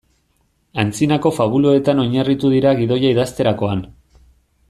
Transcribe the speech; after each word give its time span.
Antzinako 0.83 1.31
fabuletan 1.35 2.01
oinarritu 2.05 2.51
dira 2.55 2.73
gidoia 2.81 3.13
idazterakoan. 3.17 3.85